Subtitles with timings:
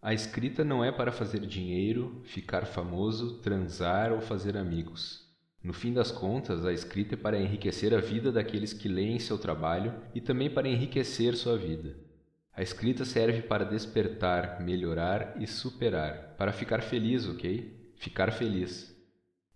[0.00, 5.26] A escrita não é para fazer dinheiro, ficar famoso, transar ou fazer amigos.
[5.60, 9.36] No fim das contas, a escrita é para enriquecer a vida daqueles que leem seu
[9.36, 11.96] trabalho e também para enriquecer sua vida.
[12.54, 17.92] A escrita serve para despertar, melhorar e superar, para ficar feliz, ok?
[17.96, 18.96] Ficar feliz.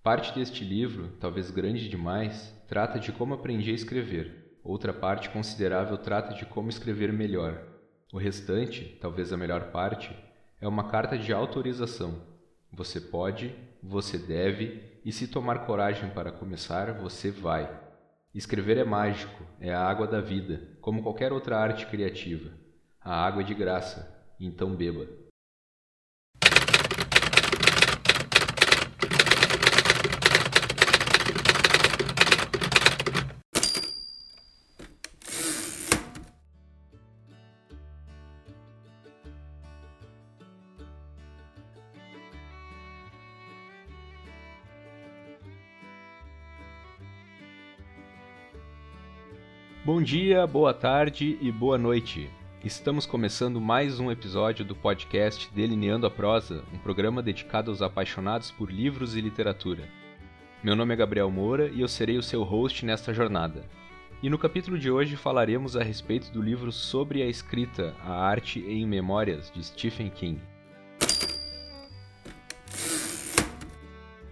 [0.03, 4.59] Parte deste livro, talvez grande demais, trata de como aprendi a escrever.
[4.65, 7.63] Outra parte considerável trata de como escrever melhor.
[8.13, 10.13] O restante, talvez a melhor parte,
[10.63, 12.23] é uma carta de autorização.
[12.73, 17.69] Você pode, você deve, e se tomar coragem para começar, você vai.
[18.33, 22.53] Escrever é mágico, é a água da vida, como qualquer outra arte criativa.
[23.01, 25.22] A água é de graça, então beba.
[49.85, 52.31] Bom dia, boa tarde e boa noite.
[52.65, 58.53] Estamos começando mais um episódio do podcast Delineando a Prosa, um programa dedicado aos apaixonados
[58.53, 59.89] por livros e literatura.
[60.63, 63.65] Meu nome é Gabriel Moura e eu serei o seu host nesta jornada.
[64.23, 68.61] E no capítulo de hoje falaremos a respeito do livro Sobre a Escrita, a Arte
[68.61, 70.41] em Memórias, de Stephen King.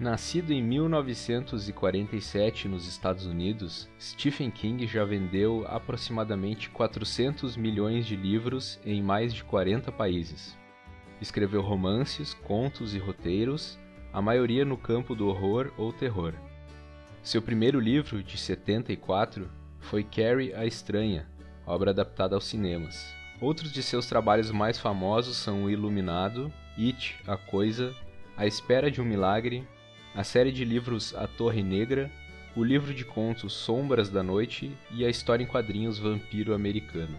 [0.00, 8.80] Nascido em 1947 nos Estados Unidos, Stephen King já vendeu aproximadamente 400 milhões de livros
[8.82, 10.56] em mais de 40 países.
[11.20, 13.78] Escreveu romances, contos e roteiros,
[14.10, 16.32] a maioria no campo do horror ou terror.
[17.22, 21.28] Seu primeiro livro, de 74, foi Carrie a Estranha,
[21.66, 23.14] obra adaptada aos cinemas.
[23.38, 27.94] Outros de seus trabalhos mais famosos são O Iluminado, It, A Coisa,
[28.34, 29.68] A Espera de um Milagre
[30.14, 32.10] a série de livros A Torre Negra,
[32.56, 37.16] o livro de contos Sombras da Noite e a história em quadrinhos Vampiro Americano.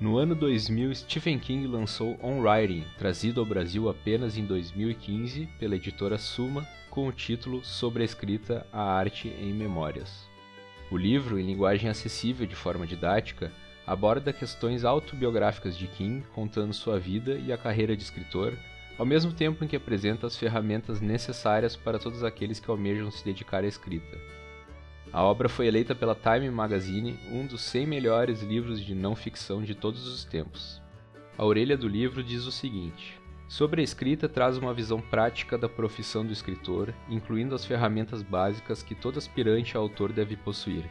[0.00, 5.76] No ano 2000, Stephen King lançou On Writing, trazido ao Brasil apenas em 2015 pela
[5.76, 10.28] editora Suma, com o título Sobre a Escrita, a Arte em Memórias.
[10.90, 13.52] O livro, em linguagem acessível de forma didática,
[13.86, 18.54] aborda questões autobiográficas de King, contando sua vida e a carreira de escritor,
[18.98, 23.24] ao mesmo tempo em que apresenta as ferramentas necessárias para todos aqueles que almejam se
[23.24, 24.18] dedicar à escrita.
[25.12, 29.62] A obra foi eleita pela Time Magazine um dos 100 melhores livros de não ficção
[29.62, 30.82] de todos os tempos.
[31.36, 35.68] A orelha do livro diz o seguinte: Sobre a escrita traz uma visão prática da
[35.68, 40.84] profissão do escritor, incluindo as ferramentas básicas que todo aspirante a autor deve possuir.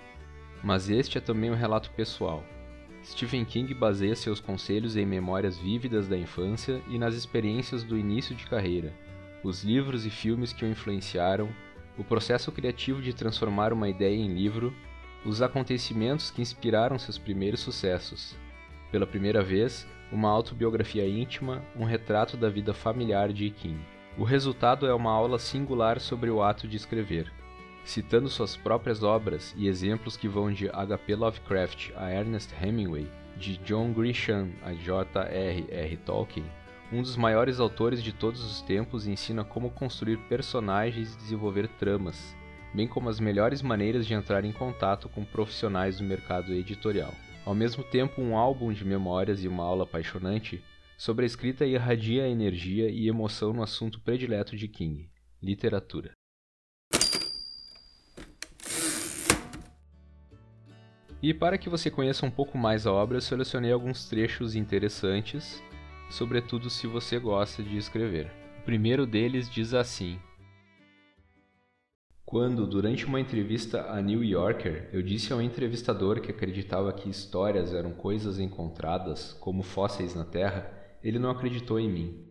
[0.63, 2.43] Mas este é também um relato pessoal,
[3.03, 8.33] Stephen King baseia seus conselhos em memórias vívidas da infância e nas experiências do início
[8.33, 8.93] de carreira,
[9.43, 11.49] os livros e filmes que o influenciaram,
[11.97, 14.73] o processo criativo de transformar uma ideia em livro,
[15.25, 18.35] os acontecimentos que inspiraram seus primeiros sucessos.
[18.89, 23.79] Pela primeira vez, uma autobiografia íntima, um retrato da vida familiar de King.
[24.17, 27.31] O resultado é uma aula singular sobre o ato de escrever
[27.83, 31.15] citando suas próprias obras e exemplos que vão de H.P.
[31.15, 33.07] Lovecraft a Ernest Hemingway,
[33.37, 35.97] de John Grisham a J.R.R.
[35.97, 36.45] Tolkien,
[36.91, 42.35] um dos maiores autores de todos os tempos ensina como construir personagens e desenvolver tramas,
[42.73, 47.13] bem como as melhores maneiras de entrar em contato com profissionais do mercado editorial.
[47.45, 50.63] Ao mesmo tempo, um álbum de memórias e uma aula apaixonante
[50.97, 55.09] sobre a escrita irradia energia e emoção no assunto predileto de King,
[55.41, 56.11] literatura.
[61.23, 65.63] E para que você conheça um pouco mais a obra, eu selecionei alguns trechos interessantes,
[66.09, 68.29] sobretudo se você gosta de escrever.
[68.59, 70.19] O primeiro deles diz assim:
[72.25, 77.73] Quando, durante uma entrevista a New Yorker, eu disse ao entrevistador que acreditava que histórias
[77.73, 82.27] eram coisas encontradas, como fósseis na Terra, ele não acreditou em mim.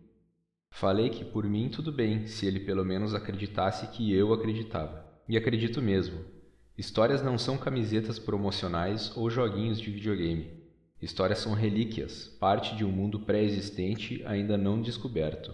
[0.69, 5.03] Falei que por mim tudo bem, se ele pelo menos acreditasse que eu acreditava.
[5.27, 6.32] E acredito mesmo.
[6.75, 10.63] Histórias não são camisetas promocionais ou joguinhos de videogame.
[10.99, 15.53] Histórias são relíquias, parte de um mundo pré-existente ainda não descoberto.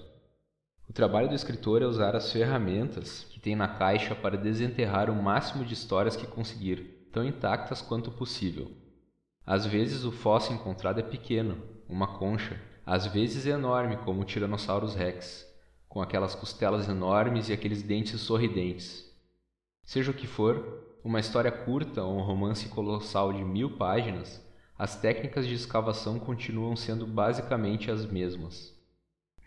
[0.87, 5.21] O trabalho do escritor é usar as ferramentas que tem na caixa para desenterrar o
[5.21, 8.71] máximo de histórias que conseguir, tão intactas quanto possível.
[9.45, 14.25] Às vezes o fóssil encontrado é pequeno, uma concha, às vezes é enorme, como o
[14.25, 15.45] Tyrannosaurus rex,
[15.89, 19.05] com aquelas costelas enormes e aqueles dentes sorridentes.
[19.83, 24.45] Seja o que for, uma história curta ou um romance colossal de mil páginas,
[24.77, 28.77] as técnicas de escavação continuam sendo basicamente as mesmas.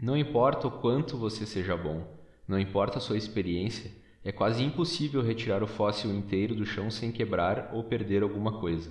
[0.00, 2.06] Não importa o quanto você seja bom,
[2.48, 3.90] não importa a sua experiência,
[4.24, 8.90] é quase impossível retirar o fóssil inteiro do chão sem quebrar ou perder alguma coisa.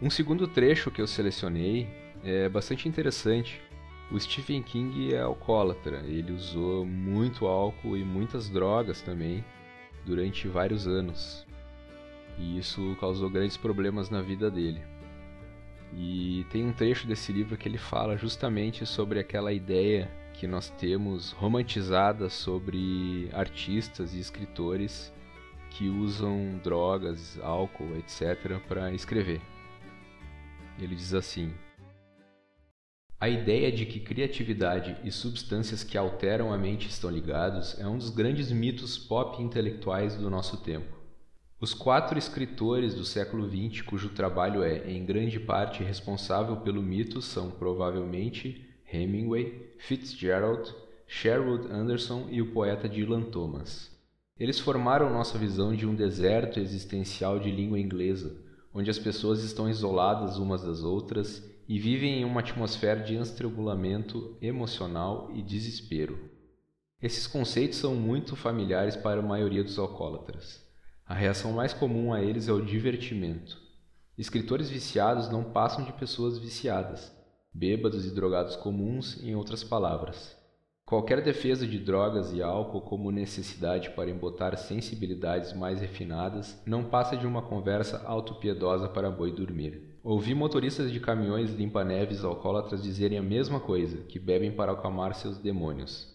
[0.00, 1.88] Um segundo trecho que eu selecionei
[2.22, 3.60] é bastante interessante.
[4.10, 9.44] O Stephen King é alcoólatra, ele usou muito álcool e muitas drogas também
[10.06, 11.46] durante vários anos.
[12.38, 14.80] E isso causou grandes problemas na vida dele.
[15.94, 20.70] E tem um trecho desse livro que ele fala justamente sobre aquela ideia que nós
[20.70, 25.12] temos romantizada sobre artistas e escritores
[25.70, 29.40] que usam drogas, álcool, etc., para escrever.
[30.78, 31.52] Ele diz assim:
[33.20, 37.98] A ideia de que criatividade e substâncias que alteram a mente estão ligados é um
[37.98, 40.96] dos grandes mitos pop intelectuais do nosso tempo.
[41.60, 47.20] Os quatro escritores do século XX cujo trabalho é, em grande parte, responsável pelo mito
[47.20, 50.72] são provavelmente Hemingway, Fitzgerald,
[51.04, 53.90] Sherwood Anderson e o poeta Dylan Thomas.
[54.38, 58.36] Eles formaram nossa visão de um deserto existencial de língua inglesa,
[58.72, 64.38] onde as pessoas estão isoladas umas das outras e vivem em uma atmosfera de estrangulamento
[64.40, 66.30] emocional e desespero.
[67.00, 70.66] Esses conceitos são muito familiares para a maioria dos alcoólatras.
[71.04, 73.60] A reação mais comum a eles é o divertimento.
[74.16, 77.12] Escritores viciados não passam de pessoas viciadas,
[77.52, 80.37] bêbados e drogados comuns, em outras palavras.
[80.88, 87.14] Qualquer defesa de drogas e álcool como necessidade para embotar sensibilidades mais refinadas não passa
[87.14, 89.98] de uma conversa autopiedosa para boi dormir.
[90.02, 95.36] Ouvi motoristas de caminhões limpa-neves alcoólatras dizerem a mesma coisa, que bebem para acalmar seus
[95.36, 96.08] demônios.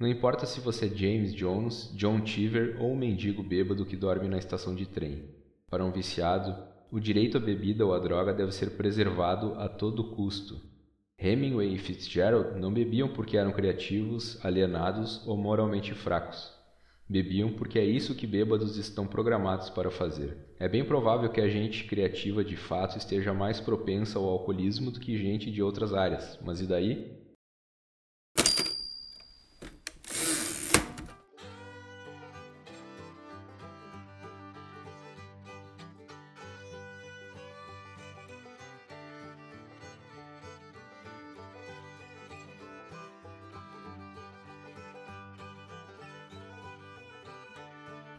[0.00, 4.26] Não importa se você é James Jones, John Cheever ou um mendigo bêbado que dorme
[4.26, 5.22] na estação de trem.
[5.68, 6.56] Para um viciado,
[6.90, 10.72] o direito à bebida ou à droga deve ser preservado a todo custo.
[11.18, 16.52] Hemingway e Fitzgerald não bebiam porque eram criativos, alienados ou moralmente fracos.
[17.08, 20.36] Bebiam porque é isso que bêbados estão programados para fazer.
[20.58, 25.00] É bem provável que a gente criativa de fato esteja mais propensa ao alcoolismo do
[25.00, 27.23] que gente de outras áreas, mas e daí?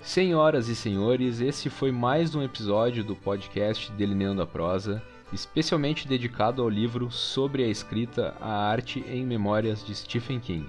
[0.05, 5.01] Senhoras e senhores, esse foi mais um episódio do podcast Delineando a Prosa,
[5.33, 10.67] especialmente dedicado ao livro Sobre a Escrita, a Arte em Memórias de Stephen King.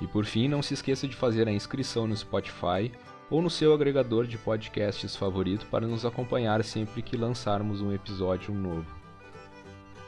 [0.00, 2.92] E por fim, não se esqueça de fazer a inscrição no Spotify
[3.30, 8.54] ou no seu agregador de podcasts favorito para nos acompanhar sempre que lançarmos um episódio
[8.54, 8.86] novo.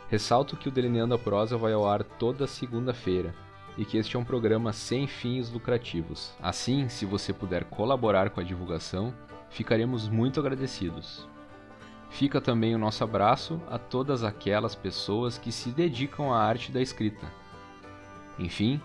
[0.08, 3.34] Ressalto que o Delineando a Prosa vai ao ar toda segunda-feira
[3.76, 6.32] e que este é um programa sem fins lucrativos.
[6.43, 9.14] Assim, se você puder colaborar com a divulgação,
[9.50, 11.29] ficaremos muito agradecidos.
[12.10, 16.82] Fica também o nosso abraço a todas aquelas pessoas que se dedicam à arte da
[16.82, 17.26] escrita.
[18.38, 18.81] Enfim,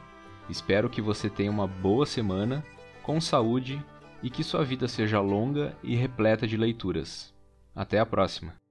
[0.50, 2.64] Espero que você tenha uma boa semana,
[3.02, 3.84] com saúde
[4.22, 7.34] e que sua vida seja longa e repleta de leituras.
[7.75, 8.64] Até a próxima!